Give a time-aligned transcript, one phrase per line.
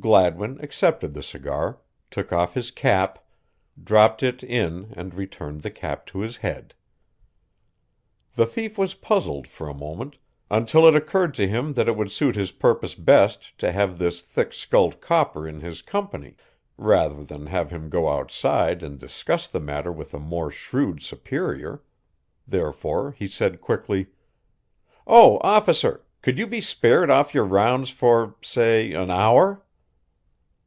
[0.00, 1.78] Gladwin accepted the cigar,
[2.10, 3.22] took off his cap,
[3.80, 6.74] dropped it in and returned the cap to his head.
[8.34, 10.16] The thief was puzzled for a moment,
[10.50, 14.22] until it occurred to him that it would suit his purpose best to have this
[14.22, 16.34] thick skulled copper in his company
[16.76, 21.80] rather than have him go outside and discuss the matter with a more shrewd superior.
[22.48, 24.08] Therefore he said quickly:
[25.06, 29.62] "Oh, officer, could you be spared off your rounds for, say, an hour?"